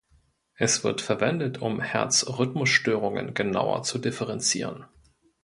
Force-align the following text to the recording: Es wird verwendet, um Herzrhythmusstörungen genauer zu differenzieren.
Es 0.55 0.83
wird 0.83 0.99
verwendet, 0.99 1.61
um 1.61 1.79
Herzrhythmusstörungen 1.79 3.35
genauer 3.35 3.83
zu 3.83 3.99
differenzieren. 3.99 4.85